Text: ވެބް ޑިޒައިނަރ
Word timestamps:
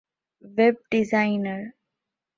ވެބް 0.55 0.81
ޑިޒައިނަރ 0.89 1.57